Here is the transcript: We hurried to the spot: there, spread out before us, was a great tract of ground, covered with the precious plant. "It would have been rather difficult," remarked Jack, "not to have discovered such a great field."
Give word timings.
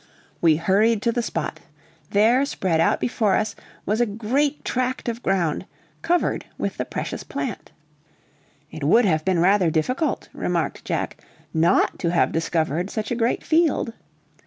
We 0.41 0.55
hurried 0.55 1.03
to 1.03 1.11
the 1.11 1.21
spot: 1.21 1.59
there, 2.09 2.43
spread 2.45 2.79
out 2.79 2.99
before 2.99 3.35
us, 3.35 3.55
was 3.85 4.01
a 4.01 4.07
great 4.07 4.65
tract 4.65 5.07
of 5.07 5.21
ground, 5.21 5.67
covered 6.01 6.45
with 6.57 6.77
the 6.77 6.85
precious 6.85 7.21
plant. 7.23 7.69
"It 8.71 8.83
would 8.83 9.05
have 9.05 9.23
been 9.23 9.37
rather 9.37 9.69
difficult," 9.69 10.27
remarked 10.33 10.83
Jack, 10.85 11.21
"not 11.53 11.99
to 11.99 12.09
have 12.09 12.31
discovered 12.31 12.89
such 12.89 13.11
a 13.11 13.15
great 13.15 13.43
field." 13.43 13.93